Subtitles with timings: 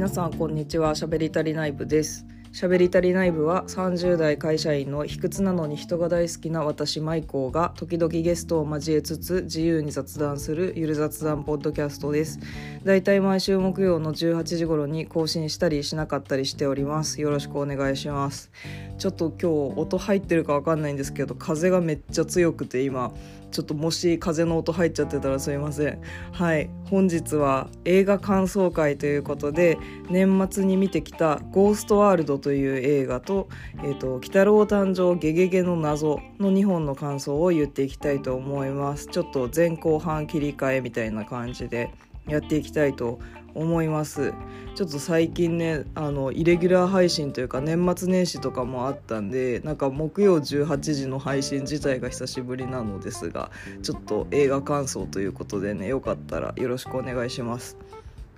[0.00, 0.94] 皆さんこんにちは。
[0.94, 2.24] しゃべりたり内部です。
[2.52, 12.40] しゃべりたり内部は30代会社員の卑屈なのに人が大好きな私マイコーが時々ゲストを交えつつ自由に雑談するゆる雑談ポッドキャストです。
[12.82, 17.20] だいたい毎週木曜の18時頃に更新したりしなかったりしております。
[17.20, 18.50] よろしくお願いします。
[18.96, 23.12] ちょっと今日音入ってるかわかんないんですけど風がめっちゃ強くて今
[23.50, 26.00] ちょっともし風の音入っちゃってたらすいません。
[26.32, 26.70] はい。
[26.84, 29.78] 本日は映画感想会ということで
[30.08, 33.48] 年末に見てきた「ゴーストワールド」という映画と
[33.84, 39.06] 「えーと、鬼太郎誕生ゲゲゲの謎」の2本の感想を言っていきたいと思います。
[39.06, 41.90] ちょっと前後半切り替えみたいな感じで
[42.26, 43.18] やっていきたいと
[43.54, 44.32] 思います。
[44.74, 53.50] ちょっと最近ねあのイレギュラー配信というか年末年始とかもあったんでなんか木曜18時の配信自体が久しぶりなのですが
[53.82, 57.76] ちょっと映画感想ということでねよかったらよろしくお願いします。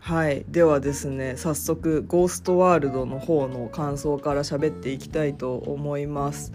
[0.00, 0.44] はい。
[0.48, 6.52] ではですね早速「ゴーストワールド」の方の感想から喋っていきたいと思います。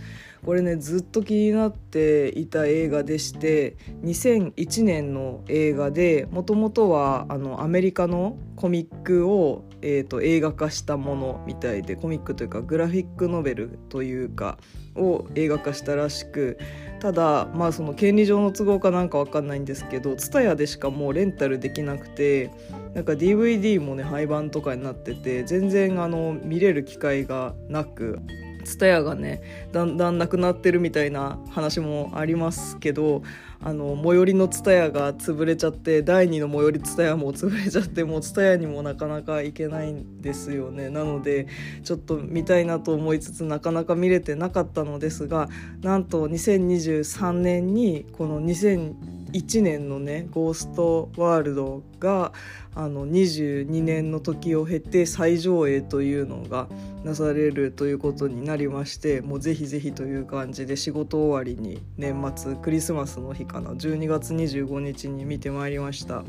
[0.47, 14.57] これねずっと気になっていた映画でして2001年の映画でもともとはあのアメリカのコミックを、えーと、映画化したものみたいでコミックというかグラフィックノベルというか
[14.95, 16.57] を映画化したらしく
[17.01, 22.51] ただまあその権利上の都合かなんか分かんないんですけど TSUTAYA でしかもうレンタルできなくて
[22.93, 28.21] なんか DVD もね廃盤とかになってて全然あの見れる機会がなく
[28.67, 33.23] TSUTAYA がねだんだんなくなってるみたいな話もありますけど
[33.59, 40.89] あの最寄りの TSUTAYA が潰れちゃって第2の最寄り TSUTAYA も潰れちゃってもう TSUTAYA にもなかなか行けないんですよね。
[40.89, 41.47] なので
[41.83, 45.49] ちょっと見たいなと思いつつなかなか見れてなかったのですが
[45.81, 52.33] なんと2023年にこの2001年のね「ゴーストワールドが」
[52.79, 56.67] あの22年の時を経て再上映というのが
[57.03, 66.23] なされるということになりましてもうぜひぜひという感じで仕事終わりに年末クリスマスの日かな12月25日に見てまいりました。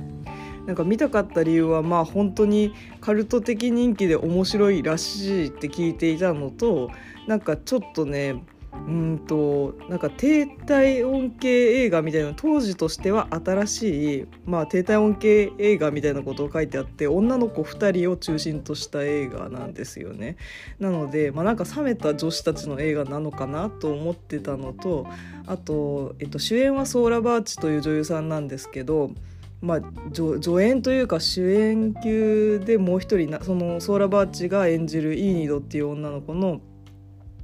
[0.65, 6.91] なんか見たかった理由はまあ本当にカルト的人気で面白いらしいって聞いていたのと
[7.27, 8.43] なんかちょっとね
[8.73, 20.37] うんとなんか低体温系映画みたいな当時としては新しい、まあ、低体温系映画みたいなことを書いてあって女の子2人を中心とした映画なんですよね。
[20.78, 25.07] なので、まあ、なんか冷めた女子たちの映画なのかなと思ってたのと
[25.47, 29.11] あと、えっと、主演はソーラ・バーチという女優さんなんですけど
[29.61, 29.81] まあ、
[30.15, 36.61] 助演というか主演級でもう一人そのソーラ・バーチが演じるイーニドっていう女の子の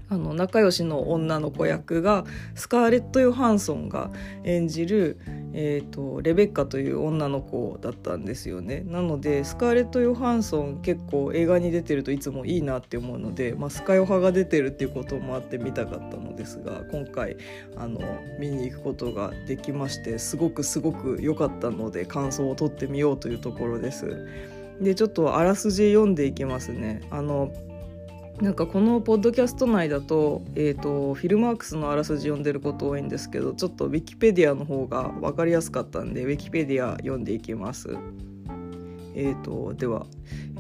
[0.08, 4.10] あの仲良しの女の子役がスカーレット・ヨハンソンが
[4.44, 5.18] 演じる、
[5.52, 17.36] えーと、レベッカという女の子だったんですよねなのでスカーレット・ヨハンソン結構映画に出てるといつもいいなって思うので、まあ、スカヨハが出てるっていうこともあって見たかったのですが今回
[17.76, 18.00] あの
[18.38, 24.26] 見に行くことができましてすごくすごく良かったので感想を取ってみようというところです。
[24.80, 27.02] でちょっとあらすじ読んでいきますね。
[27.10, 27.52] あの
[28.40, 37.96] なんかこのポッドキャスト内だと,、えーと、フィルマークスのあらすじ読んでること多いんですけどちょっとウィキペディアの方が分かりやすかったんでウィキペディア読んでいきます。
[39.16, 40.06] えーと、では、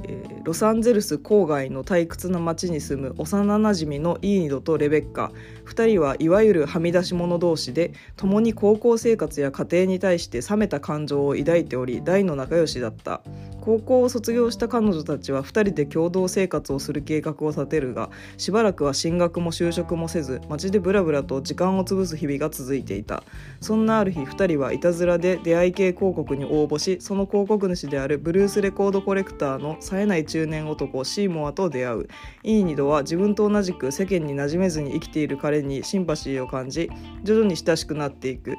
[0.04, 5.32] えー、ロサンゼルス郊外の退屈な町に住む幼なじみのイーニドとレベッカ
[5.66, 13.22] 2人はいわゆるはみ出し者同士で共に高校生活や家庭に対して冷めた感情を抱いており大の仲良しだった
[13.64, 23.24] 高校を卒業した彼女たちは2人で共同生活をする計画を立てるがしばらくは進学も就職もせず街でブラブラと時間を潰す日々が続いていた。
[23.60, 32.08] そんなある日2人はいたずらで出会い系広告に応募しその広告主であるブルースレコードコレクターの冴えない中年男シーモアと出会う。
[32.42, 36.90] イーニドは自分と同じく世間に馴染めずに生きている彼にシンパシーを感じ
[37.22, 38.56] 徐々に親しくなっていく。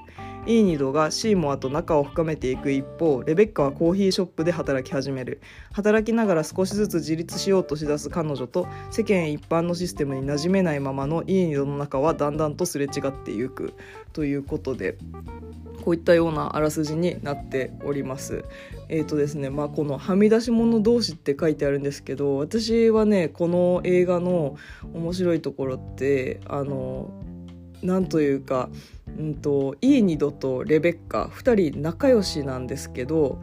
[0.48, 5.42] イーニドがシーモアと仲を深めていく一方レベッカはコーヒーショップで働き始める
[5.74, 13.74] 働きながら少しずつ自立しようとしだす彼女と世間一般のシステムに馴染めないままのイーニドの中はだんだんとすれ違っていく
[14.14, 14.98] ということで
[15.84, 18.44] こういったようなあらすじになっております。
[18.90, 24.58] えーとですねまあ、この「はみ出し物同士」って書いてあるんですけど私はねこの映画の
[24.94, 27.10] 面白いところってあの
[27.86, 28.70] なんというか
[29.18, 33.40] うんと、イーニドとレベッカ2人仲良しなんですけど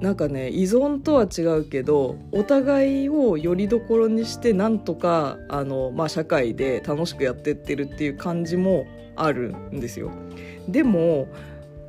[0.00, 10.10] なんかね依存とは違うけどお互いをよりどころにしてなんとかあの、まあ、社会で楽しくやってってるっていう感じもあるんですよ。
[10.68, 11.28] でも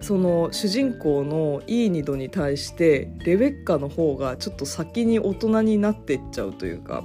[0.02, 7.04] その主人公のイーニドに対してレベッカの方がちょっと先に大人になってっちゃうというか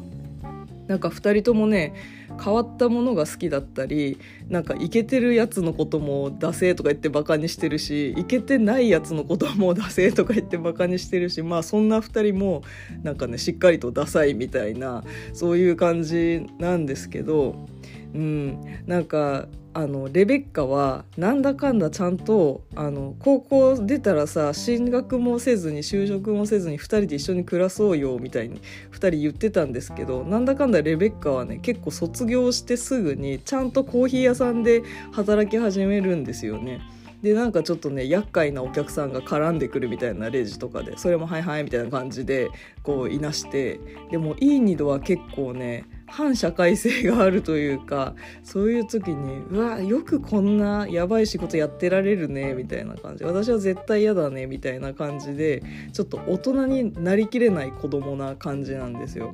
[0.86, 1.94] なんか2人ともね
[2.42, 4.18] 変わったものが好きだったり
[4.48, 12.62] なんかイケてるやつのこともダセーとか言ってバカにしてるしイケてないやつのこともダセーとか言ってバカにしてるしまあそんな2人も
[13.02, 17.66] なんかねしっかりとダサいみたいなそういう感じなんですけど
[18.14, 28.62] うんなんかあのレベッカはなんだかんだちゃんとあの高校出たらさ進学もせずに就職もせずに2人で一緒に暮らそうよみたいに
[28.92, 34.82] 2人言ってたんですけどなんだかんだレベッカはね結構卒業してすぐにちゃんとコーヒー屋さんで
[35.12, 36.80] 働き始めるんですよね。
[37.22, 42.48] でなんかちょっとね厄介なお客さんが絡んでくるみたいなレジとかでそれも「はいはい」みたいな感じで
[42.82, 43.80] こういなして
[44.10, 48.14] でもいいニドは結構ね反社会性があるというか
[48.44, 55.62] そういう時にうわよくこんなやばい仕事やってられるねみたいな感じ私は絶対嫌だねみたいな感じで
[55.92, 59.32] ちょっと大人になりきれない子供な感じなんですよ。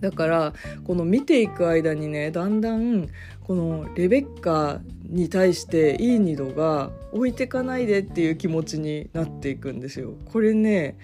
[0.00, 0.52] だから
[0.84, 3.08] この見ていく間にねだんだん
[3.42, 10.14] このレベッカに対していいニドが置いてかないでっていう気持ちになっていくんですよ。
[10.26, 10.96] これね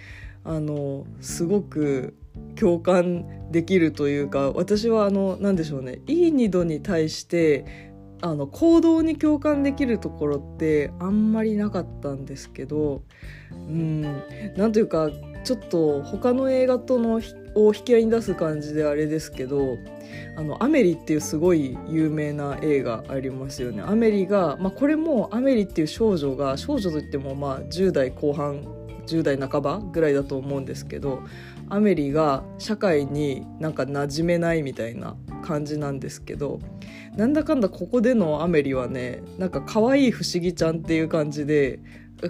[0.45, 2.15] あのすごく
[2.59, 13.03] 共感できるというか私はあの何でしょうねいい二度に対してあの行動に共感できるところってあんまりなかったんですけど
[13.53, 14.03] うん
[14.57, 15.11] なんというか
[15.45, 17.21] ちょっと他の映画との
[17.55, 19.77] を引き合いに出す感じであれですけど
[20.37, 23.83] 「あのアメリ」っていうすごい有名な映画ありますよね。
[23.83, 28.65] アメリが、まあ、これもアメリっていう少女が少女といってもまあ10代後半
[29.07, 31.23] 10代半ばぐらいだと思うんですけど
[31.69, 36.61] アメリが社会になんか馴染めないみたいな感じなんですけど
[37.17, 41.81] なんだかんだここでのアメリはねなんか可愛い不思議ちゃんっていう感じで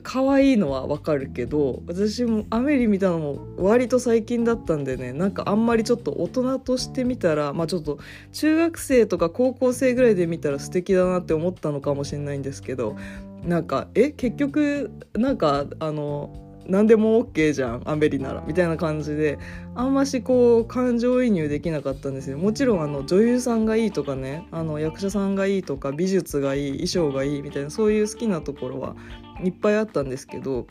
[0.02, 7.98] 可愛いのはわかるけど私もアメリ見たのも割と最近だったんでねなんかあんまりちょっと大人として見たらまあちょっと
[8.32, 12.96] 中学生とか高校生ぐらいで見たら素敵だなって思ったのかもしれないんですけど
[13.44, 19.38] なんかえ結局なんかあの何でも OK じゃんアメリならみたいな感じで
[19.75, 22.38] あんましこう感情移入できなかったんですよ。
[22.38, 28.96] もちろんあの女優さんがいいとかねあの役者さんがいいとか美術がいい衣装がいいみたいなそういう好きなところは
[29.43, 30.66] いっぱいあったんですけど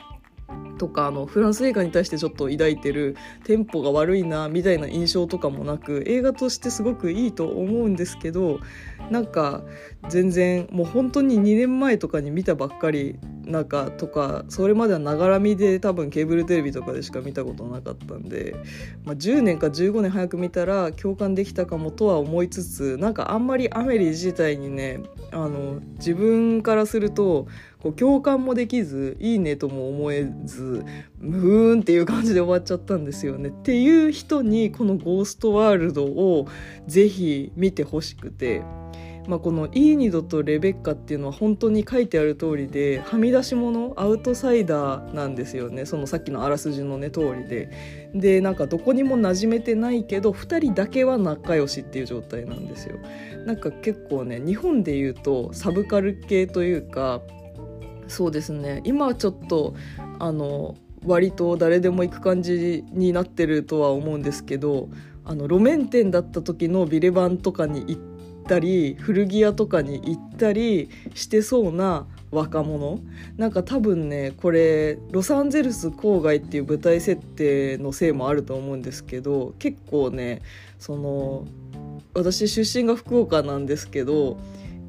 [0.78, 8.60] とかあのフランス映画に対してちょっと抱いてるテンポが悪いなみたいな印象とかもなく映画としてすごくいいと思うんですけど
[9.10, 9.64] なんか
[10.10, 18.56] 全然もう本当に2年前とかに見たばっかりなんかとかそれまではながらみで多分ケーブルテレビとかでしか見たことなかったんで、
[19.04, 25.02] まあ、10年か15年早く見たら共感できたかもとは思いつつなんかあんまりアメリ自体にね
[25.32, 27.48] あの自分からすると
[27.84, 30.86] こう共感もできずいいねとも思えず
[31.20, 33.50] ムーンっていう感じで終わっちゃったんですよね。
[33.50, 36.48] っていう人にこの「ゴーストワールド」を
[36.88, 38.64] ぜひ見てほしくて。
[39.26, 52.98] まあ、このイーニドとレベッカっていうのは本当に書いてある通りではみ出し物アウトサイダーなんですよねそのさっきのあらすじのね通りででなんかどこにも馴染めてないけど2人だけは仲良しっていう状態なんですよ
[53.46, 57.22] なんか結構ね日本でいうとサブカル系というか
[58.08, 58.82] そうですね。
[58.84, 59.76] 今はちょっと
[60.20, 64.90] あの割と誰でも行く感じになってるとは思うんですけど
[65.26, 68.02] あの路面店だった時のビレバンとかに行っ
[68.48, 73.00] たり古着屋とかに行ったりしてそうな若者。
[73.38, 80.42] なんか多分ねこれロサンゼルス郊外っていう舞台設定のせいもあると思うんですけど結構ね
[80.80, 81.46] その
[82.14, 84.38] 私出身が福岡なんですけど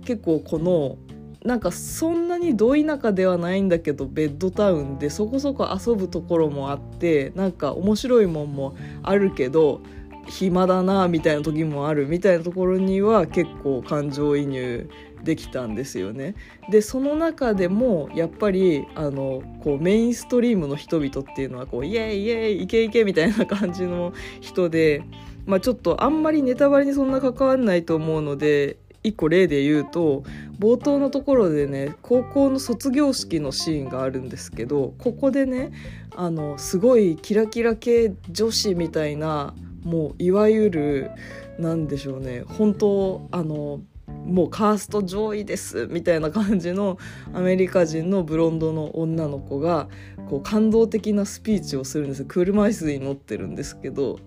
[0.05, 0.99] 結構この
[1.45, 9.83] なんかそんなにど田舎ではないんだけどベッドタウンでそこそこ遊ぶところもあってなんか面白いもんもあるけど
[10.27, 14.89] 暇だなみたいな時もあるみたいなところには結構感情移入
[15.23, 16.35] できたんですよね。
[16.71, 25.03] でその中でもやっぱりあのこうメインストリームの人々っていうのはこうイエイイエイイケイケみたいな感じの人で、
[25.47, 30.25] まあ、ちょっとあんまりネタバレにそんな関わんないと思うので一個例で言うと
[30.59, 35.73] 冒頭のところでね高校の卒業式のシーンがあるんですけどここでね
[36.17, 41.11] あのすごいキラキラ系女子みたいなもういわゆる
[41.59, 43.81] 何でしょうね本当あの
[44.25, 46.99] もうカースト上位ですみたいな感じの
[47.35, 49.89] アメリカ人のブロンドの女の子が
[50.28, 52.25] こう感動的なスピーチをするんです。
[52.25, 54.19] 車椅子に乗ってるんですけど、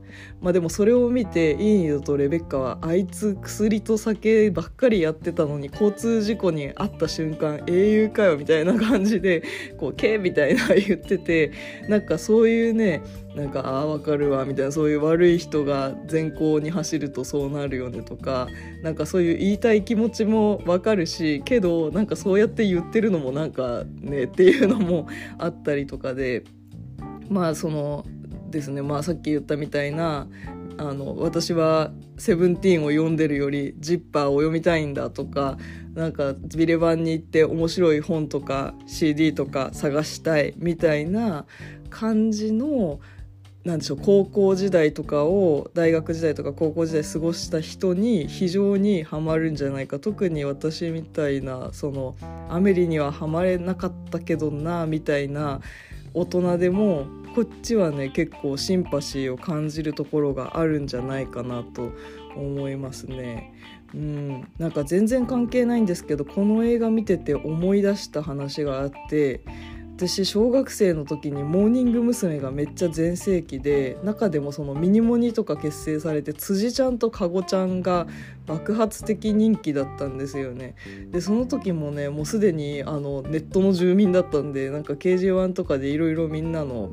[0.42, 9.44] まあ、でもそれを見てイーニドとレベッカはあいつ薬と酒ばっかりやってたのに交通事故に遭った瞬間英雄かよみたいな感じで
[9.78, 11.52] こう「け」みたいな言ってて
[11.88, 13.02] なんかそういうね
[13.38, 18.48] なんかああ分かるわみたいなそういう悪い人が前方に走るとそうなるよねとか
[18.82, 26.46] なんかそういう言いたい気持ちも分かるしけどなんかそうやって言ってるのもなんかねっていうのも あったりとかで
[27.30, 28.06] まあその
[28.50, 30.28] ですねまあさっき言ったみたいな
[30.80, 35.60] あの私は「セブンティーンを読んでるよりジッパーを読みたいんだとか
[35.94, 41.46] なんかビレバンに行って面白い本とか CD とか探したいみたいな
[41.90, 43.00] 感じの
[43.68, 52.16] なんでしょう高校時代とかを大学時代とか高校時代過ごした人に非常にハマるんじゃないか特に私みたいなその
[52.50, 55.60] アメリにはハマれなかったけどなみたいな
[56.14, 61.92] 大人でもこっちはね結構シンパシーを感じるところがあるんじゃないかなと
[62.38, 63.54] 思いますね。
[63.94, 69.42] うん、なんか全然関係ないんですけどこの映画見てて思い出した話があって
[69.98, 72.38] 私小学生の時にモーニング娘。
[72.40, 78.08] がめっちゃ全盛期で中でもそのミニモニとか結成されて辻ちゃんとかごちゃんが
[78.46, 80.76] 爆発的人気だったんですよね
[81.12, 86.92] でその時もねもうすでにあのネットの住民だったんでなんか KG1 とかでいろいろみんなの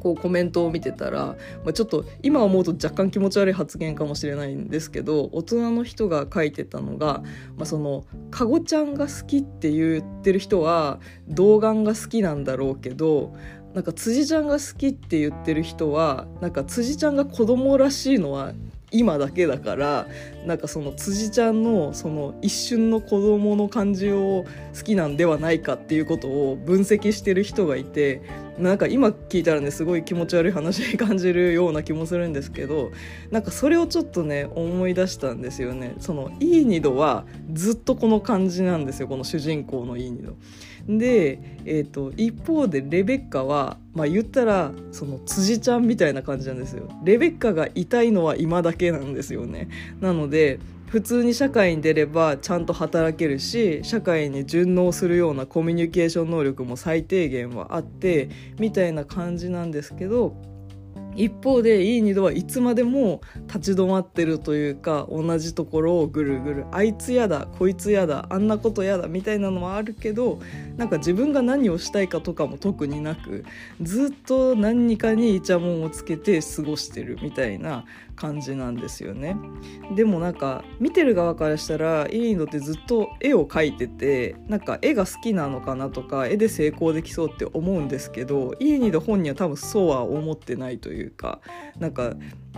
[0.00, 1.36] こうコメントを見てたら、ま
[1.68, 7.22] あ、ちょっと今思うと若干気持ち悪い発言かもしれないんですけど大人の人が書いてたのが、
[7.56, 13.34] まあ、そのかごちゃんが好きって言ってる人は童顔が好きなんだろうけど
[13.74, 18.52] なんか辻ちゃんが好きって言ってる人はなんか辻ちゃんが子供らしいのは
[18.92, 20.06] 今だけだから
[20.46, 24.44] なんかその辻ちゃんのその一瞬の子供の感じを
[24.76, 28.22] 好きなんではないかっていうことを分析してる人がいて
[28.58, 32.92] なんか今聞いたらねすごい気持ち悪い話に感じるような気もするんですけど
[33.30, 35.94] なんかそれをちょっとね思い出したんですよね。
[35.98, 40.36] そのいい二度はずっとこの感じなんですよこの主人公のいい二度。
[40.88, 46.88] で、えーと、一方でレベッカは、まあ、言ったらその辻ちゃんみたいな感じなんですよ。
[47.04, 49.68] レベッカがいたいのは今だけなんですよね。
[50.00, 50.58] なので
[50.90, 58.28] 普通に社会に出ればちゃんと働けるし社会に順応するようなコミュニケーション能力も最低限はあって
[58.58, 60.34] みたいな感じなんですけど
[61.16, 70.40] 一方でいい二度はいつまでも立ち止まってるというか同じところをぐるぐるあいつやだこいつやだあんなことやだみたいなのはあるけど
[70.76, 73.44] なんか自分が何をしたいかとかも特になく
[73.80, 77.84] ずっと何かにイチャモンをつけて過ごしてるみたいな
[78.20, 79.34] 感じなんですよね。
[79.96, 91.40] でもなんか見てる側からしたらいいのってずっと絵を描いててなんか絵が好きなのかなとか絵で成功できそうって思うんですけどいいニド本人は多分そうは思ってないというか
[91.78, 92.14] なんか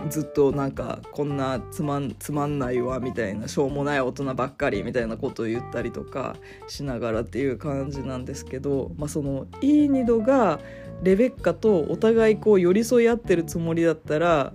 [0.09, 6.35] ずっとなんかこんなつまんつまんないわみたいなしょうもない大人ばっかりみたいなことを言ったりとか
[6.67, 10.59] しながらっていう感じなんですけど、まあ、そのいいニドが
[11.03, 14.53] レベッカとお互いこう寄り添い合ってるつもりだったら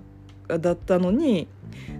[0.48, 1.48] だったのに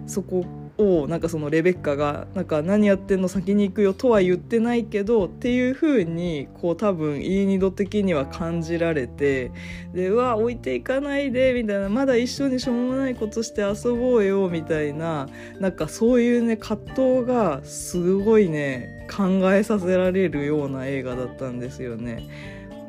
[0.07, 0.45] そこ
[0.79, 2.27] をなんかそのレベッカが
[2.63, 9.51] 何やってんの先に行くよとは言ってないけどっていう風にこう多分いい二度的には感じられて
[9.93, 15.27] でうわ置いていかないでみたいなまだ一緒にしょうもないことして遊ぼうよみたいな
[15.59, 22.27] なんかそういうね葛藤がすごいね考えさせられるような映画だったんですよね。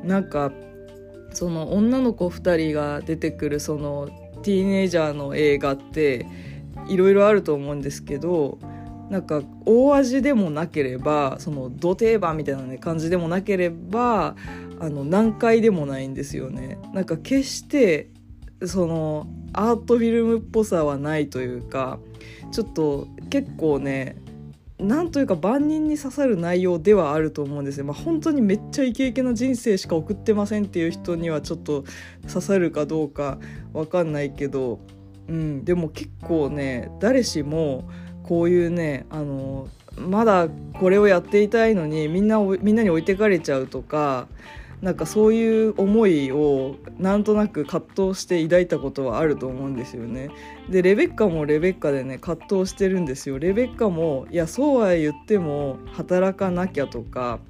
[0.05, 0.53] なんか
[1.33, 4.09] その女の子2人が出てくるその
[4.43, 6.27] ティーネイジャーの映画って
[6.89, 8.59] いろいろあると思うんですけど
[9.11, 14.37] なんか大味でもなければその土定番みたいな、ね、感じでもなければ
[14.79, 16.79] あの難解でもないんですよね。
[16.95, 18.09] なんか決して
[18.65, 21.99] そのアートフィルムっぽさはないというか
[22.53, 24.17] ちょっと結構ね
[24.79, 27.85] なんというか万人に刺さる内容ではあると思うんですよ。
[27.85, 31.85] まあ、本当にめっちゃイケイケな人生しか送ってませんっていう人にはちょっと
[32.27, 33.39] 刺さるかどうか
[33.73, 34.81] わかんないけど、
[35.29, 37.89] うん、でも結構ね誰しも
[38.23, 40.49] こういうねあのまだ
[40.79, 44.29] これをやっていたいのにみんなみんなに置いてかれちゃうとか
[44.83, 50.31] なんかそういう思いをなんとなく葛藤して抱いたことはあると思うんですよね。
[50.71, 53.39] でレベッカもレベッカでね葛藤してるんですよ。
[53.39, 57.41] レベッカもいやそうは言っても働かなきゃとか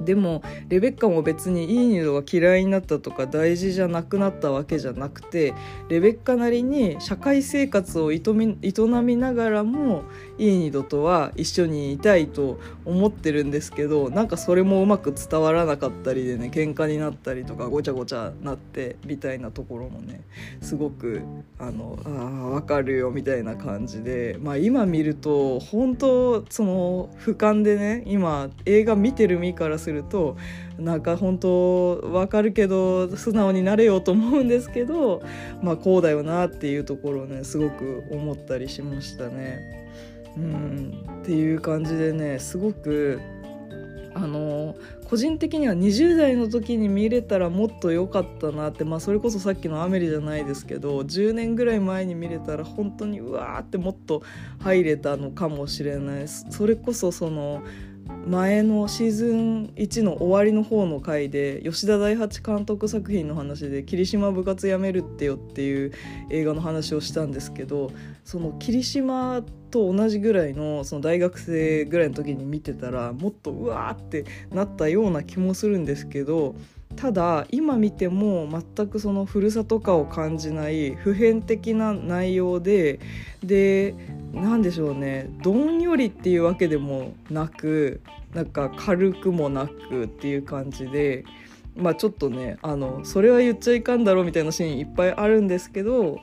[0.00, 5.54] でもレベッカも別にいいニドが嫌いになったとか大事じゃなくなったわけじゃなくて
[5.88, 8.22] レベッカなりに社会生活を営
[9.02, 10.04] みながらも
[10.38, 20.22] イーニドとは一緒にいたいと思ってるんですけどなんかそれもうまく伝わらなかったりでね喧嘩になったりとかごちゃごちゃなってみたいなところもね
[20.60, 21.22] すごく
[21.58, 22.08] あのあ
[22.60, 30.36] 分かるよみたいな感じで、まあ、今見ると本当その俯瞰でね今映画見てる身からすると
[30.78, 35.22] なんか本当分かるけど素直になれようと思うんですけど、
[35.62, 39.77] まあ、こうだよなっていうところをねすごく思ったりしましたね。
[40.38, 43.20] うんっていう感じでねすごく
[44.14, 44.74] あの
[45.08, 54.22] 個人的には20代の時に見れたらもっと良かったなって、まあ、それこそさっきの「アメリ」じゃないですけど10年ぐらい前に見れたら本当にうわーってもっと
[54.58, 56.28] 入れたのかもしれない。
[56.28, 57.62] それこそその
[58.26, 65.92] 前のシーズン1の終わりの方の回で吉田大八監督作品の話で「霧島部活やめるってよ」っていう
[66.30, 67.90] 映画の話をしたんですけど
[68.24, 76.54] その霧島と同じぐらいのその大学生ぐらいの時に見てたらもっとうわーってなったような気もするんですけど
[76.96, 82.98] ただ今見ても全くその古さとかを感じない普遍的な内容で
[83.44, 83.94] で
[84.32, 88.00] 何でしょうねどんよりっていうわけでもなく
[88.34, 91.24] なんか軽くもなくっていう感じで。
[91.76, 96.18] まあちょっとねあのそれは言っちゃいかんだろうみたいなシーンいっぱいあるんですけど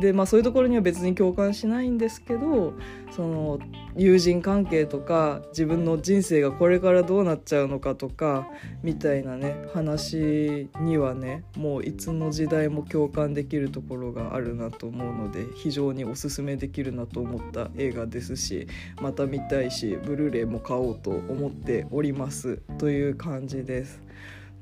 [0.00, 2.74] でまあそういうところには別に共感しないんですけど
[3.10, 3.58] その
[3.96, 8.48] 友人関係とか自分の人生がこれからどうなっちゃうのかとか
[8.82, 18.68] みたいなね話にはねもういつの時代も共感できるところがあるなと思うので非常におすすめできるなと思った映画ですし
[19.00, 24.00] また見たいしブルーレイも買おうと思っておりますという感じです。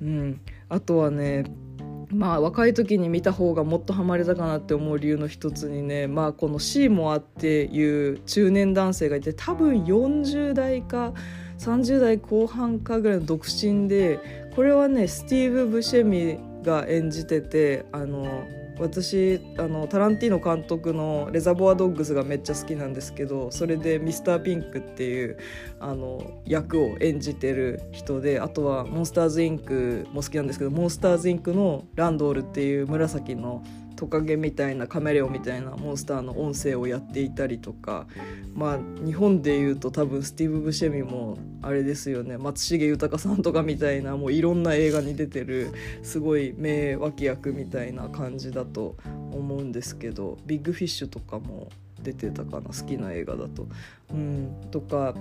[0.01, 1.45] うん、あとはね
[2.11, 11.13] まあ若い時に見た方がもっとハマれたかなって思う理由の一つにねまあこのシーモアっていう中年男性がいて多分40代か
[11.59, 18.45] 30代後半かぐらいの独身でこれはねスティーブ・ブシェミが演じててあの
[18.81, 25.37] 私あのタランティーノ監督の「レザボア・ドッグス」がめっちゃ好きなんですけどそれでミスター・ピンクっていう
[25.81, 33.63] あの役を演じてる人であとは「モンスターズ・インク」も好きなんですけど「モンスターズ・インク」のランドールっていう紫の
[33.99, 38.07] トカゲみたいなカメレオンみたいなモンスターの音声をやっていたりとか
[38.55, 45.73] まあ日本でいうと多分スティーブ・ブシェミもあれですよね松重豊さんとかみたいなもういろんな映画に出てる
[46.05, 48.97] すごい名脇役みたいな感じだと
[49.33, 51.69] 思うんですけどビッグフィッシュとかも
[52.01, 53.67] 出てたかな好きな映画だと。
[54.13, 55.13] うん、とか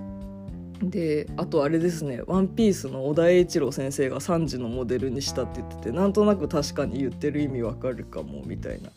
[0.82, 8.90] であとあれですね「ワンピースの小田栄一郎先生が3時のモデルにしたって言っててなんとなく確かに言ってる意味わかるかもみたいな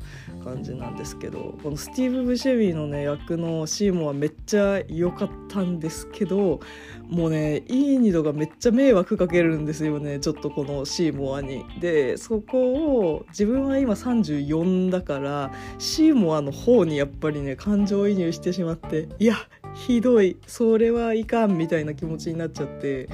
[0.44, 6.60] 感じなんですけどこのスティーブ・ブシェビーのね役のシーモンはめっちゃ良かったんですけど
[7.08, 11.64] もうねいい二度がめっちゃ迷惑かけるんですよねちょっとこのシーモアに。
[11.80, 19.36] でそこを自分は今34だからシーモアの方にやっぱりね感情移入してしまっていや
[19.74, 20.36] ひどい。
[20.46, 23.08] それはいかんみたいな気持ちになっちゃって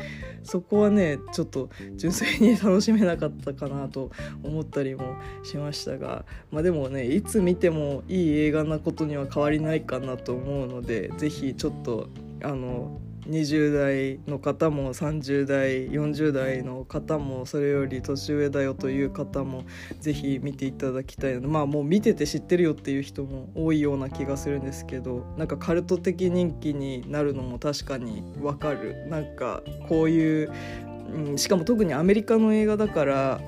[0.47, 4.11] そこはねちょっと純粋に楽しめなかったかなと
[4.43, 12.09] 思ったりもしましたがまあでもねいつ見てもいい映画なことには変わりないかなと思うので是非ちょっと
[12.43, 19.65] あの20代の方も30代40代の方もそれより年上だよという方も
[20.01, 29.07] ぜひ見ていただきたいのでまあもう見てて知ってるよっていう人も多いような気がするんですけどなんかカルト的人気になるのも確かにわかる。
[29.09, 30.53] なんかこういう、
[31.15, 33.41] うん、しかも特にアメリカの映画だから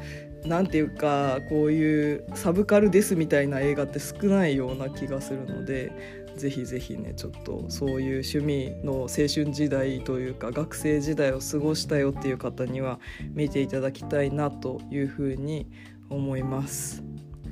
[0.44, 5.92] なんていうかこういうサブカルですみたいな映画って少ないような気がするので
[6.38, 13.00] ぜひぜひねちょっとそういう趣味の青春時代というか学生時代を過ごしたよっていう方には
[13.34, 15.66] 見ていただきたいなというふうに
[16.08, 17.02] 思います。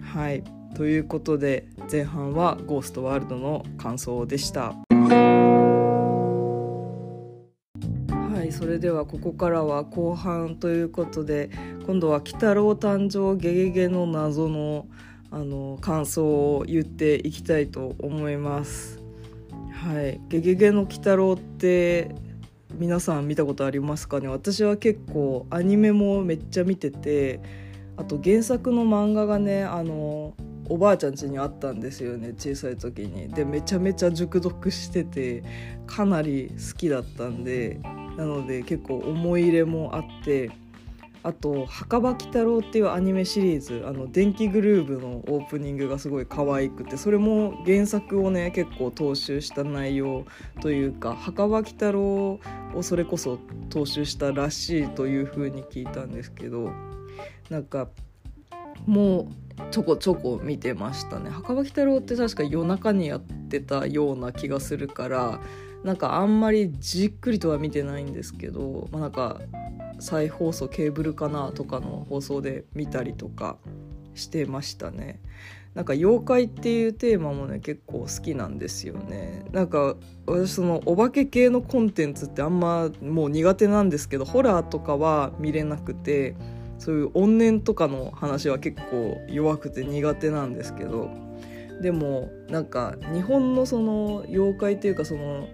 [0.00, 0.44] はい
[0.76, 4.74] ということで前半は「ゴーストワールド」の感想でした。
[8.52, 11.50] それではここからは後半ということで
[11.86, 14.86] 今度は「鬼太郎誕生ゲゲゲの謎」の
[15.30, 16.24] 「あの感想
[16.56, 19.02] を言っていきたいと思います。
[19.72, 22.14] はい、ゲゲゲの鬼太郎って
[22.74, 24.28] 皆さん見たことありますかね？
[24.28, 27.40] 私は結構アニメもめっちゃ見てて
[27.96, 30.34] あと原作の漫画がねあの
[30.68, 33.28] おばあちゃん家にあったんですよね小さい時に。
[33.28, 35.42] でめちゃめちゃ熟読してて
[35.86, 37.80] かなり好きだったんで
[38.16, 40.50] なので結構思い入れもあって
[41.26, 43.82] あと「墓場鬼太郎」っていうアニメシリーズ。
[43.84, 50.24] あの電気グルーヴのオープニングがすごい可愛くてそれも原作をね結構踏襲した内容
[50.60, 52.38] というか墓場鬼太郎
[52.74, 56.70] をそれこそ踏襲したらしいというふうに聞いたんですけど
[57.50, 57.88] なんか
[58.86, 59.26] もう
[59.72, 61.30] ちょこちょこ見てましたね。
[61.30, 65.40] 墓場鬼太郎って確か夜中にやってたような気がするから
[65.84, 69.40] なんかあんまりじっくりとは見てないんですけど、まあ、なんか
[69.98, 73.56] 再放送ケーブルかなとかの放送で見たりとか
[74.14, 75.20] してましたね。
[75.76, 79.94] なんか妖怪っていうテーマもね結構好きなんですよねなんか
[80.26, 86.34] 私そのお化け系のコンテンツってあんまもう苦手なんですけどホラーとかは見れなくて
[86.78, 91.10] そういう怨念とかの話は結構弱くて苦手なんですけど
[91.80, 95.48] でもなんか日本のその妖怪っていうかその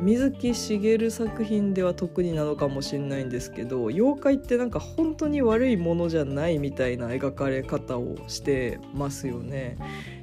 [0.00, 9.76] 水木しげる作品では特になのかもしれないんですけど妖怪ってなんか本当に悪いものじゃないみたいな描かれ方をしてますよね。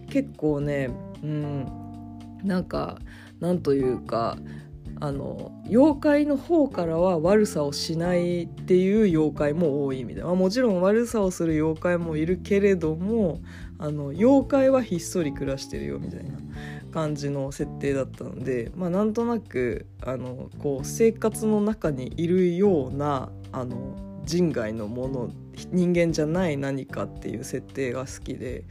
[0.10, 0.90] 結構ね
[1.24, 1.68] うん
[2.44, 3.00] なんか
[3.40, 4.38] なんというか
[5.00, 13.42] あの妖怪の方からは悪さをしないっていう妖怪も多いみたいな、まあ、もちろん悪さをする妖怪もいるけれども
[13.84, 16.38] あの妖怪はひっそり暮らしてるよみたいな
[16.94, 23.78] 感じの設定だったので、まあ、なんとなくあのこう生活の中にいるようなあの
[24.26, 25.32] 人外のもの
[25.74, 28.64] 人間じゃない何かっていう設定が好きで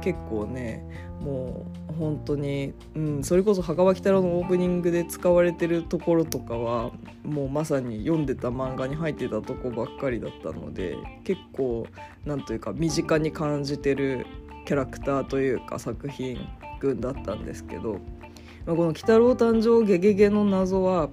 [0.00, 0.84] 結構ね
[1.20, 6.92] もう本当に、うん、それこそ「墓場鬼太郎」のオープニングで使われてるところとかは
[7.24, 11.86] もうまさに読んでた漫画に入ってたとこばっかりだったので結構
[12.24, 14.26] なんというか身近に感じてる
[14.66, 16.38] キャラクターというか作品
[16.80, 18.00] 群だったんですけど、
[18.66, 21.10] まあ、この「鬼太郎誕生ゲゲゲの謎」は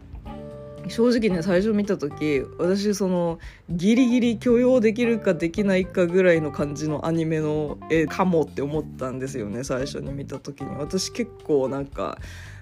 [0.90, 10.76] 正直ね最初見た時私そのギリギリ許容できるかできないかぐらいの感じのアニメの絵かもって思ったんですよね最初に見た時に。
[10.78, 12.18] 私結構なんか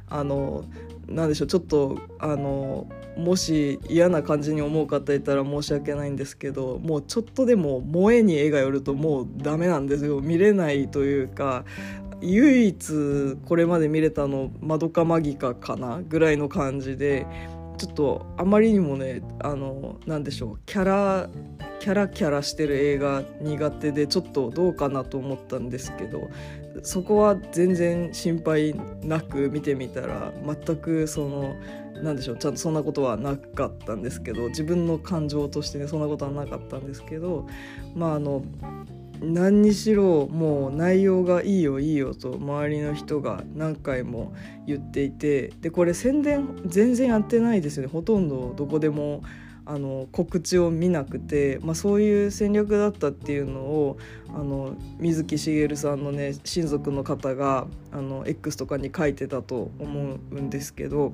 [0.09, 0.65] あの
[1.07, 2.87] なんでしょうちょっとあの
[3.17, 10.19] もし嫌な感じに思う方いたら申し訳ないんですけどもうちょっとでも萌えに絵が寄るともうダメなんですよ。
[10.19, 11.63] 見れないというか
[12.21, 17.25] 唯一これまで見れたの「まどかマギカ」かなぐらいの感じで
[17.77, 21.29] ちょっとあまりにもねあのなんでしょうキャラ
[21.79, 26.29] キャラキャラしてる映画苦手でちょっとどうかなと思ったんですけど
[26.83, 31.55] そこは全然心配なく見てみたら全くその
[32.03, 37.47] なんでしょうちゃんとそんなことはなかったんですけど自分の感情としてねそんなことはなかったんですけど
[37.95, 38.43] まああの
[39.21, 44.33] 何にしろもう内容がいいよいいよと周りの人が何回も
[44.67, 47.89] 言っていてでこれ宣伝全然やってないですよね。
[47.89, 49.23] ほとんどどこでも
[49.65, 53.97] あの告知を見なくて、まあ、そういう戦略だったっていうのを
[54.33, 61.13] あの水木しげるさんのね親族の方があの X とかに書いてたと思うんですけど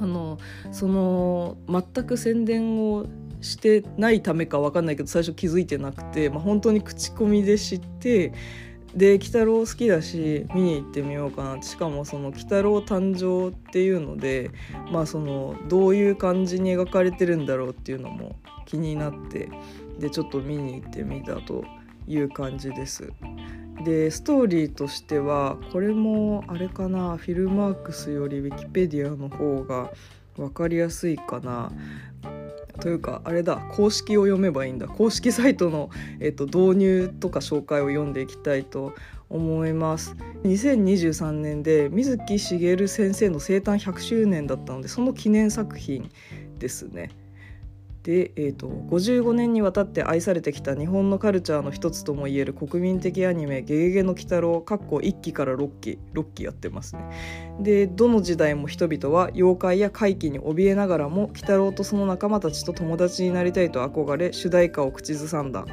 [0.00, 0.38] あの
[0.72, 3.06] その全く宣伝を
[3.40, 8.32] してないためか分かんないけど最初気づいてなくて、まあ、本当に口コミで知って
[8.96, 14.50] で鬼太郎好きだし見に行ってみようかなしかもその鬼太郎誕生っていうので
[14.92, 19.48] まあそのどういう感じに描かれてるんだろうっていうのも気になって。
[19.98, 21.64] でちょっと見に行ってみたと
[22.06, 23.12] いう感じです。
[23.84, 29.92] でストーリーとしてはこれもあれかなフィルマークスよりウィキペディアの方が
[30.36, 31.72] 分かりやすいかな。
[32.80, 34.86] というかあれだ公式を読めばいいんだ。
[34.86, 38.94] 公式サイトの、えっと、導入とか紹介を読んでいきたいと
[39.30, 40.16] 思います。
[40.44, 46.10] 2023年で水木しげる先生の生誕100周年だったのでその記念作品
[46.58, 47.10] ですね。
[48.04, 57.02] で、えーと、55年にわたって愛されてきた日本のカルチャーの一つともいえる国民的アニメ「ゲゲゲの鬼太郎」かっこ1期から6期6期やってますね。
[57.60, 65.64] でどの時代も人々は妖怪や怪奇に怯えながらも鬼太郎とその仲間たちと友達になりたいと憧れ主題歌を口ずさんだ。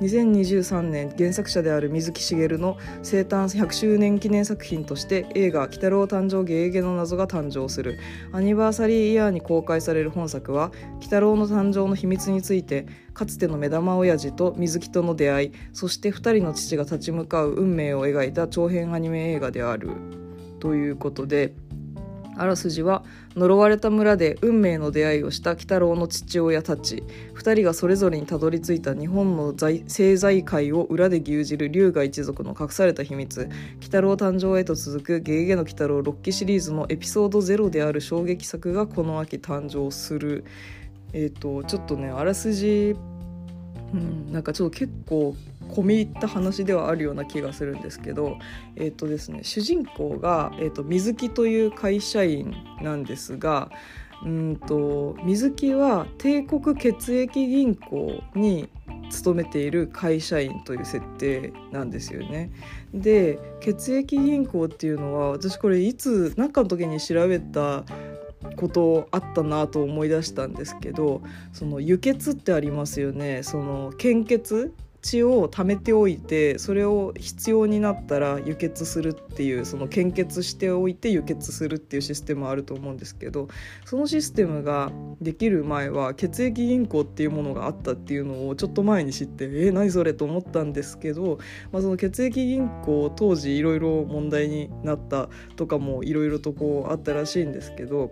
[0.00, 7.98] 2023年原作者である水木しげるの生誕100周年記念作品として映画「鬼太郎誕生ゲーゲの謎」が誕生する。
[8.32, 19.90] アニバーサリーイヤーに公開される本作は鬼太郎の誕生の秘密についてかつての目玉親父と水木との出会いそして2人の父が立ち向かう運命を描いた長編アニメ映画である。
[20.60, 21.54] ということで
[22.36, 23.02] あらすじは
[23.36, 27.02] 呪われた村で運命の出会いをした鬼太郎の父親たち。
[27.34, 33.42] 2人がそれぞれにたどり着いた日本の政財界を裏で牛耳る龍河一族の隠された秘密。
[33.42, 33.50] 鬼
[33.82, 40.44] 太郎誕生へと続く「ゲゲゲの鬼太郎」6期シリーズのエピソード0である衝撃作がこの秋誕生する。
[41.12, 42.96] えっ、ー、とちょっとねあらすじ
[43.92, 45.36] うん、なんかちょっと結構
[45.68, 48.38] 込み入った話ではあるような気がするんですけど、
[48.76, 53.70] えーとですね、主人公が、えーと、水木という会社員なんですが
[54.24, 58.68] うんと水木は帝国血液銀行に
[59.10, 62.50] 勤めている会社員という設定なんですよね。
[62.94, 67.84] で血液銀行っていうのは私これいつ何かの時に調べた
[68.56, 74.72] ことあったなと思い出したんですけどその輸血ってありますよねその献血
[75.06, 83.48] 血を貯めておいてそれを必要になったら輸血するっていうその献血しておいて輸血するっていうシステムあると思うんですけど
[83.84, 84.90] そのシステムが
[85.20, 91.38] できる前は血液銀行っていうものがあったっていうのをちょっと前に知ってえ何それと思ったんですけど、
[91.70, 98.10] まあ、その血液銀行当時いろいろ問題になったとかもいろいろとこうあったらしいんですけど。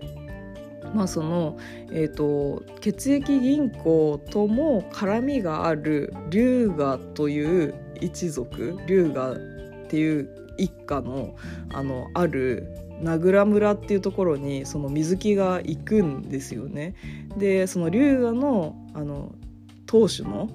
[0.95, 1.59] まあその
[1.91, 9.37] えーと、血液銀行とも絡みがある龍河という一族龍河っ
[9.89, 11.37] ていう一家の
[11.73, 12.67] あのある
[13.01, 16.95] 名倉村っていうところにその水木が行くんですよね。
[17.37, 19.33] でその龍河のあの
[19.87, 20.49] 当主の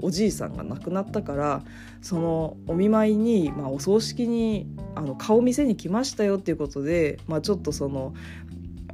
[0.00, 1.62] おじいさんが亡くなったから
[2.02, 8.12] そのお見舞いに、まあ、お葬式にあの顔見せに来ましたよっていうことで、まあ、ちょっとその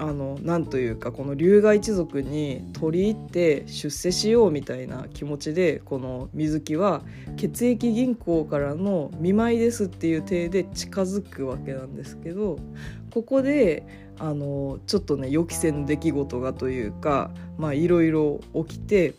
[0.00, 7.02] あのなんというかこの龍河一族に取り入って出世しようみたいな気持ちでこの水木は
[7.36, 12.58] 血液銀行からの見舞いですっていう体で近づくわけなんですけど
[13.12, 13.86] ここで
[14.18, 19.14] あのちょっとね予期せぬ出来事がというかまあいろいろ起きて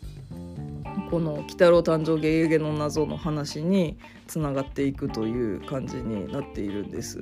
[1.10, 7.20] この「鬼太郎誕生ゲゲゲの謎」の話につながっていくという感じになっているんです。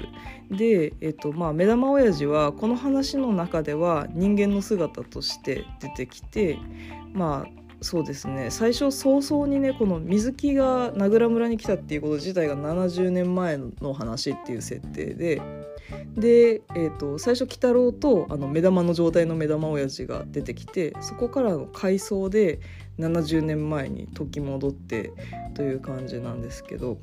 [0.50, 6.58] で、えっとまあ、目玉親父はこの話の中では人間の姿として出てきて
[7.12, 15.40] まあそうですね最初早々にねこの水木が名倉村に来たっていうこと自体が70年前の話っていう設定で
[16.14, 22.60] で、えーと、最初鬼太郎とあの目玉の状態の目玉親父が出てきてそこからの回想で
[23.00, 25.12] 70年前に時戻って
[25.54, 26.98] という感じなんですけど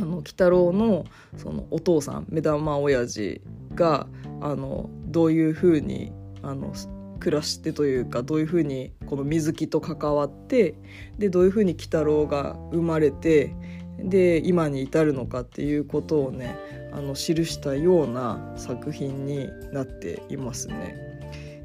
[0.00, 1.04] あの鬼太郎の
[1.36, 3.40] そのお父さん目玉親父
[3.74, 4.06] が
[4.40, 6.72] あのどういうふうにあの
[7.18, 10.76] 暮らしてというかどういうふうにこの水木と関わって
[11.18, 13.54] でどういうふうに鬼太郎が生まれて
[13.98, 16.56] で今に至るのかっていうことをね
[16.92, 21.08] あの記したような作品になっていますね。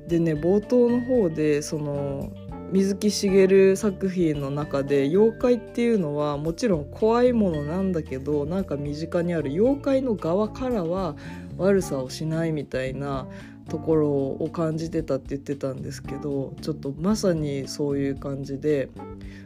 [0.07, 2.31] でね冒頭の方でその
[2.73, 11.15] 水木しげる作品の中で妖怪っていうのはもちろん怖いものなんだけどなんか身近にある妖怪の側からは
[11.59, 13.27] 悪さをしないみたいな
[13.69, 18.89] ところを感じてたって言ってたんですけどちょっとまさにそういう感じで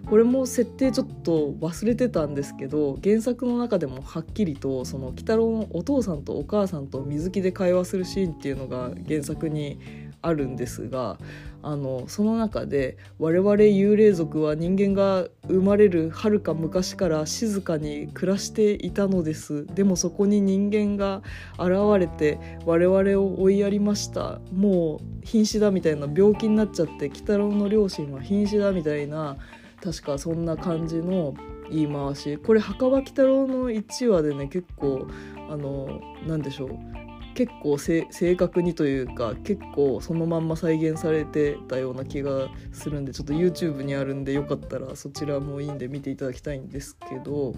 [0.10, 9.80] これも設定ちょっと忘れてたんですけど原作の中でもはっきりとその鬼太郎のお父さんとお母さんと水木で会話するシーンっていうのが原作に
[10.22, 11.18] あるんですが
[11.67, 19.65] あのその中で我々幽霊族は人間が生まれるはるか昔から静かに暮らしていたのです。
[19.75, 21.21] でもそこに人間が
[21.60, 24.39] 現れて我々を追いやりました。
[24.53, 29.36] もう瀕死だみたいな病気になっちゃって鬼太郎の両親は瀕死だみたいな
[29.84, 31.34] 確かそんな感じの
[31.69, 32.38] 言い回し。
[32.38, 35.06] これ墓場鬼太郎の1話でね結構
[35.49, 37.07] あの何でしょう。
[37.38, 47.54] 結構正確にというか結構そのまんま再現されてたような気がするんでちょっと YouTube にあるんでよかったらそちらもいいんで見ていただきたいんですけど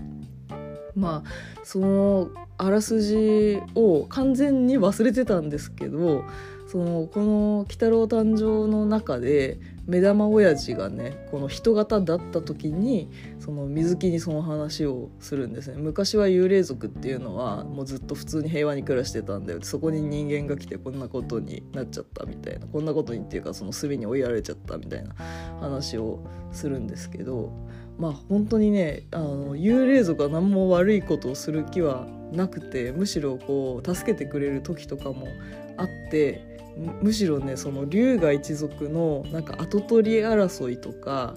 [0.95, 6.25] まあそのあらすじを完全に忘れてたんですけど
[6.71, 15.81] そのこの「鬼太郎誕生」の中で目玉親父がねこの人型だった時にその水木にその話をするんですね。
[15.81, 25.15] 昔は幽霊族っていうのはもうずっと普通に平和に暮らしてたんだよそこに人間が来てこんなことになっちゃったみたいなこんなことにっていうかその隅に追いやられちゃったみたいな
[25.59, 26.19] 話を
[26.51, 27.51] するんですけど
[27.97, 35.27] まあ本当にねあの幽霊族は何も悪いことをする気はなくてむしろこう助けてくれる時とかも
[35.77, 36.48] あって
[37.01, 41.35] むしろねその龍が一族のなんか跡取り争いとか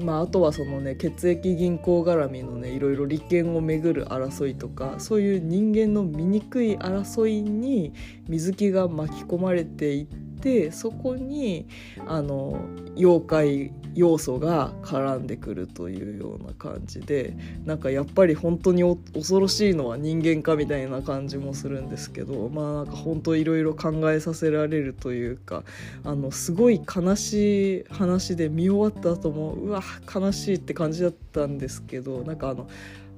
[0.00, 7.92] まあ、あとはそのね血液銀行絡みのねいろいろ利権をめぐる争いとかそういう人間の醜い争いに
[8.28, 10.06] 水木が巻き込まれていっ
[10.40, 11.68] てそこに
[12.06, 12.58] あの
[12.96, 18.82] 妖怪要素が絡んでくるというような感じでなんかやっぱり本当に
[19.14, 25.64] 恐ろしいのは人間かみたいな感じもするんですけどまあなんか本当いろいろ考えさせられるというか
[26.04, 32.68] あのすごい悲しい話で見終わった後もうわ悲しいって感じだったんですけどなんかあの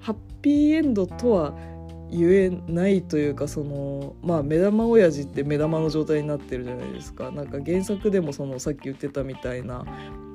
[0.00, 1.54] ハッピーエンドとは
[2.12, 9.84] 言えないというかそのまあ目玉親父って目玉の状態になってるじゃないですかなんか原作でもそのさっき言ってたみたいな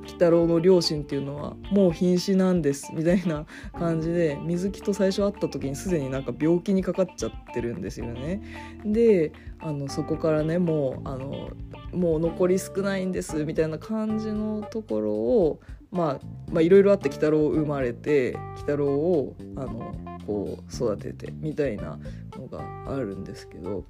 [0.02, 3.46] 鬼太郎の両親っていうのはもう瀕死なんですみたいな
[3.78, 8.42] 感じで水木と最初会った時にすでになんか病気にかかっちゃってるんですよね。
[8.84, 11.52] であのそこからねもうあの
[11.92, 15.60] もう残り少ないんですみたいな感じのところを
[15.92, 16.20] ま
[16.56, 19.96] あいろいろあって鬼太郎生まれて鬼太郎をあの
[20.26, 21.98] こう育ててみたいな
[22.38, 23.86] のがあるんですけど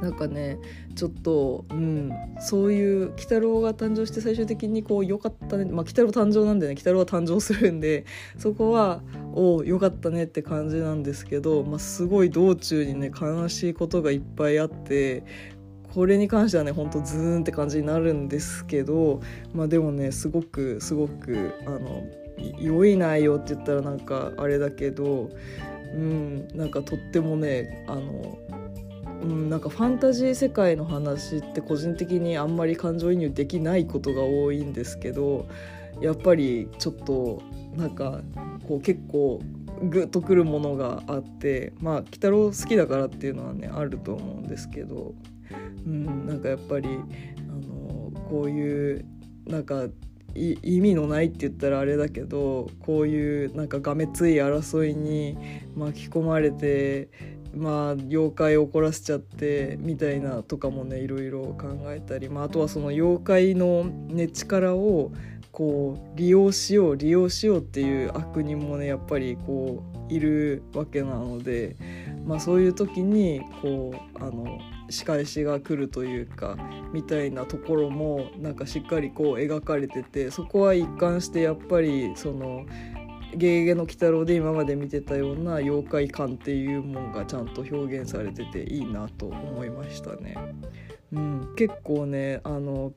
[0.00, 0.58] なんかね
[0.94, 8.04] ちょっと、うん、そういう鬼太郎が誕生して最終的にこう良かったねまあ鬼太郎誕生なんでね鬼太郎は誕生するんで
[8.38, 9.00] そこは
[9.32, 15.24] おおよかったねって感じなんですけど、まあ、すごい道中にね悲しいことがいっぱいあって
[15.94, 19.20] これに関してはねほんとズーンって感じになるんですけど、
[19.52, 22.04] まあ、でもねすごくすごくあの
[22.58, 25.30] 良い内容って言ったらなんかあれだけど
[25.94, 28.38] うんなんかとってもねあの
[29.22, 35.46] うん、なんかファンタジー世界の話って個人的にあんまり感情移入できないことが多いんですけど
[36.00, 37.42] やっぱりちょっと
[37.76, 38.20] なんか
[38.66, 39.42] こう結構
[39.82, 45.14] グッとくるものがあってまあ鬼太郎好きだからっていうのはねあると思うんですけど、
[45.86, 49.04] うん、なんかやっぱりあのこういう
[49.46, 49.86] なんか
[50.34, 55.36] 意味のないって言ったらあれだけどこういうなんかがめつい争いに
[55.74, 57.08] 巻き込まれて
[57.54, 65.10] まあ妖怪を怒らせちゃってみたいなとかもねいろいろ考えたり、まあ、あとはその妖怪の、ね、力を
[65.50, 71.76] こう利用しよう利用しようっていう悪人もねやっぱりこういるわけなので、
[72.24, 74.58] まあ、そういう時にこうあの
[74.90, 76.56] 仕返しが来るというか
[76.92, 82.66] みたいなところもなんかしっかりこう描かれててそこは一貫してやっぱりその
[83.36, 90.36] 「ゲゲゲの鬼太郎」で今まで見てたような妖怪感っていうもんがちゃんと表現されてていいなと思いましたね。
[91.12, 92.92] うん、結構ねあの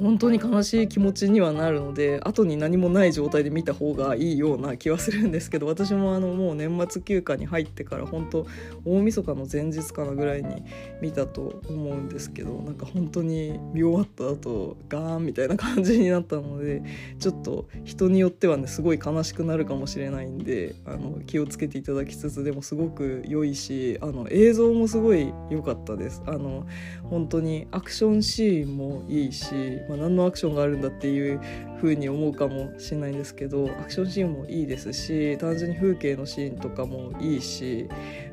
[0.00, 8.46] 本当に悲しい気持ちにはなるので後に何もない状態で見た方がいいような気はするんですけど私もあのもう年末休暇に入ってから本当
[8.84, 10.62] 大晦日の前日かなぐらいに
[11.00, 16.82] 見たと思うんですけどなんか本当に見終わった後ガーンみたいな感じになったので
[17.18, 26.22] ちょっと人によってはねすごい悲しくなるかもしれないんであの気をつけていただきつつでもすごく良いしあの映像もすごい良かったです。
[26.26, 26.66] あの
[27.04, 29.54] 本当にアクションシーンもいいし
[29.88, 31.40] まあ、何のアクションがあるんだっていう
[31.80, 37.88] 風に思うかもしれないんですけどアクションシーンもいいですし単純に風景のシーンとかもいいし、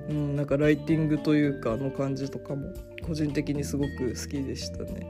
[0.10, 2.68] うん、なんかライティングというかの感じとかも
[3.06, 5.08] 個人的にすごく好きでしたね。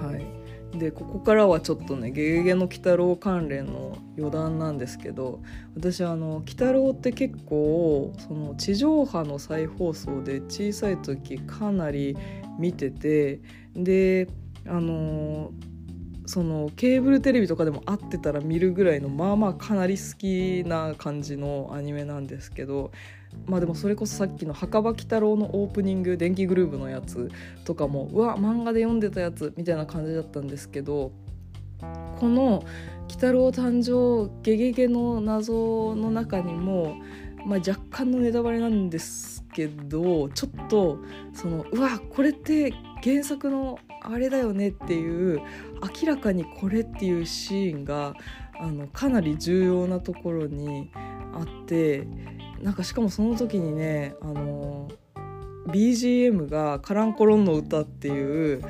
[0.00, 0.46] はい
[0.78, 5.40] でここからはちょっとね「ゲゲゲの鬼太郎」関連の余談なんですけど
[5.74, 12.16] 私あの鬼太郎って結構その地上波の再放送で小さい時かなり
[12.58, 13.40] 見てて
[13.74, 14.28] で
[14.68, 15.52] あの
[16.26, 22.90] そのケーブルテレビとかでも合ってたら見るぐらいのまあまあかなり好きな感じのアニメなんですけど
[23.46, 27.30] まあでもそれこそさっきの「墓場鬼太郎」のオープニング電気グルーヴのやつ
[27.64, 31.12] とかもうわ漫画で読んでたやつみたいな感じだったんですけど
[32.18, 32.64] この
[33.06, 36.96] 「鬼太郎誕生ゲゲゲの謎」の中にも、
[37.46, 40.98] まあ、若干のネタバレなんですけどちょっと
[41.32, 42.74] そのうわこれって
[43.06, 45.40] 原作のあれだよねっていう
[46.02, 48.14] 明らかにこれっていうシーンが
[48.58, 50.90] あのかなり重要なところに
[51.32, 52.08] あって
[52.60, 54.90] なんかしかもその時にねあの
[55.68, 58.62] BGM が「カランコロンの歌」っていう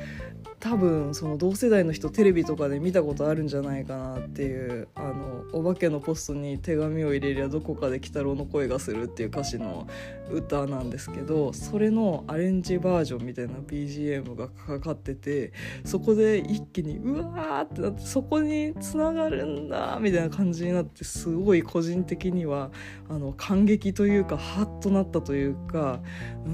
[0.59, 9.87] 多分その同世代の人テレビとかで見たことあるんじゃないかなっていうあのお化けのポストに手紙を入れりゃどこかで鬼太郎の声がするっていう歌詞の
[10.31, 15.53] 歌なんですけどそれのアレンジバージョンみたいな BGM がかかってて
[15.85, 22.71] そこで一気にうわーってなってそこにつながるんだみたいな感じになってすごい個人的には
[23.09, 25.99] あの感激というかハッとなったというか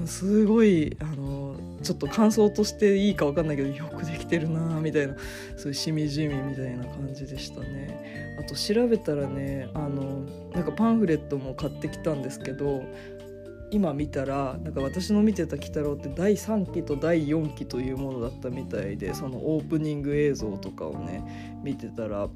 [0.06, 5.14] すごいあのちょっと感想としていいか分かんないけどよくできてるなみたいな
[5.56, 8.34] そういうしみじみみたいな感じでしたね。
[8.38, 12.84] あと調べたらねあのなんかパンフレットも買ってきたんですけど
[13.74, 22.28] 今見たらなんか私の見てた「鬼太郎」って第3期と第4期というものだったみたいでそのオープニング映像とかをね見てたら。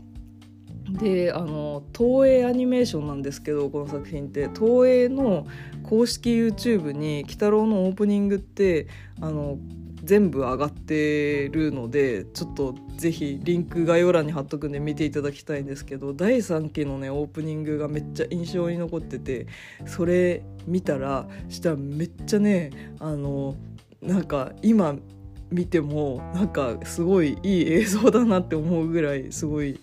[0.91, 4.49] であの東映アニメーションなんですけどこの作品って。
[4.49, 5.47] 東映の
[5.83, 8.89] 公式 YouTube に「鬼太郎」のオープニングって
[9.21, 9.59] あの
[10.05, 19.47] 全部上がってるのでちょっとぜひリンク概要欄に貼っとくんで見ていただきたいんですけど第3期のねオープニングがめっちゃ印象に残ってて
[19.87, 23.57] それ見たらしたらめっちゃねあの
[24.01, 24.97] なんか今
[25.51, 29.81] 見てもなんかすごいいい映像だなって思うぐらいすごい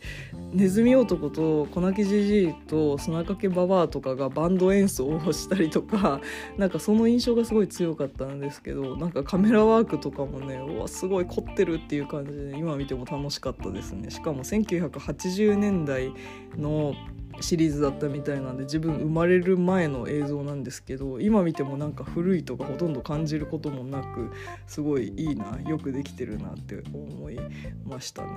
[0.54, 6.22] ネズミ男と粉木じじいと砂かけババアとかがバンド演奏をしたりとか
[6.58, 14.12] なんかその印象がすごい強かったんですけどなんかカメラワークとかもねうわすごい凝ってるっていう感じで今見ても楽しかったですね。
[14.12, 16.12] しかも1980年代
[16.58, 16.94] の
[17.42, 24.32] シリーズだったみたいなんで自分生まれる前の映像なんですけど今見てもなんか古いとかほとんど感じることもなく
[24.68, 27.40] すごいいいなよくできてるなって思い
[27.86, 28.30] ましたね。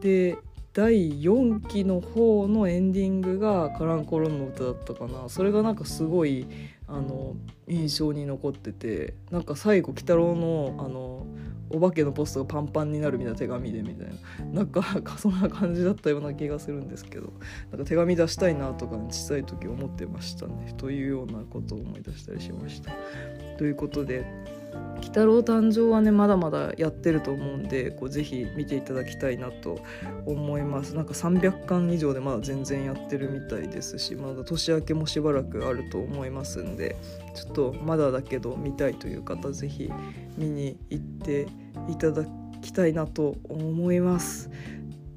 [0.00, 0.36] で
[0.72, 5.28] 第4期の方のエンディングが「カランコロンの歌」だったかな。
[5.28, 6.46] それがなんかすごい
[6.88, 7.36] あの
[7.68, 11.26] 印象に残っててなんか最後鬼太郎のあの
[11.70, 14.12] お化けのポストがパンパンになるみたいな手紙でみたいな。
[14.52, 14.82] なんか
[15.18, 17.32] そんな感じだったような気がするんですけど
[17.70, 20.74] なんか手紙出したいなとか、小さい時思ってましたね。
[20.78, 22.92] というようなことを思い出したりしました。
[23.58, 24.24] ということで
[24.96, 29.80] 鬼太郎誕生はねまだまだやってると思うんでこうぜひ見ていただきたいなと
[30.26, 30.94] 思います。
[30.94, 36.96] なんか300巻以上でまだ全然やってるみたいですしまだ年明けもしばらくあると思いますんで
[37.34, 39.90] ちょっとまだだけど見たいという方ぜひ
[40.38, 41.46] 見に行って
[41.88, 42.24] いただ
[42.60, 44.50] きたいなと思います。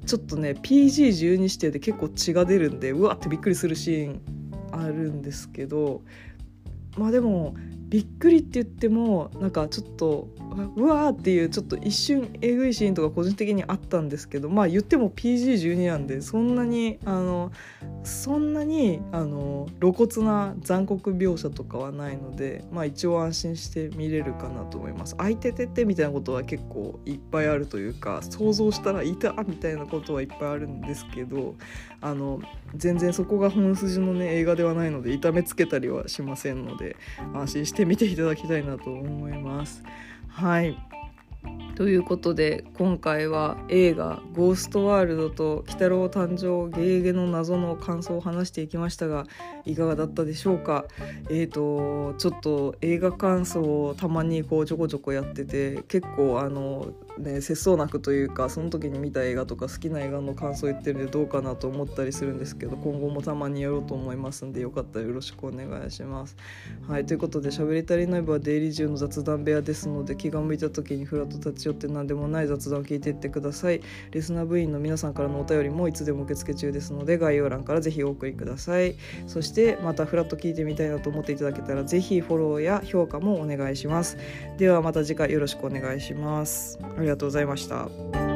[0.06, 4.20] ちょっとね PG12 指定で結構血が出るんでうわってびっくりするシーン
[4.70, 6.02] あるんですけど
[6.96, 7.54] まあでも
[7.88, 10.28] びっくりって言ってもなんかちょっと
[10.76, 17.52] うわーっていうちょっと一瞬えぐいシーンとか個人的にあったんですけどまあ言っても PG12 なんでそんなにあの
[18.02, 25.14] そんなにあの露骨な残酷描写とかはないのでまあ一応安心して見れるかなと思います。
[25.18, 31.54] 相手ててみたいなことは結構いっぱいあるというか想像したらいたみたいなことはいっぱいあるんですけど
[32.00, 32.40] あの
[32.74, 36.96] 全然そこが本筋のね映画ではないので痛めつけたりはしませんので
[37.34, 39.82] 安心して見ていただきたいなと思います。
[40.28, 40.78] はい
[41.76, 49.26] ということで今回は映画「ゴーストワールド」と「鬼太郎誕生ゲーゲの謎」の感想を話していきましたが
[49.66, 50.86] いかがだったでしょうか？
[51.28, 56.88] えーとちょっと映画感想をたまにこうちょこちょこやってて結構あの
[57.18, 66.36] ね節操なくというかその時に見た映画とか好きな映画の感想言ってるんでどうかなと思ったりするんですけど今後もたまにやろうと思いますんでよかったらよろしくお願いします。
[66.88, 73.80] はいということで「しゃべり足りない部」は出入り中の雑談部屋ですので気が向いた時にフラット立ち寄って何でもない雑談を聞いていってください。
[74.10, 78.96] リスナー部員の皆さんからのお便りもいつでも受付中ですので概要欄からぜひお送りください。
[79.26, 84.16] そしてまたフラット聞いてみたいなと思っていただけたらぜひフォローや評価もお願いします。
[84.58, 86.78] ではまた次回よろしくお願いします。
[87.06, 88.35] ありがとうございました。